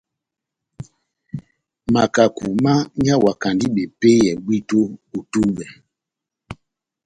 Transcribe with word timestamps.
Makaku 1.93 2.45
mányawakandi 2.63 3.65
bepéyɛ 3.75 4.31
bwíto 4.43 4.79
ó 5.17 5.19
tubɛ. 5.31 5.65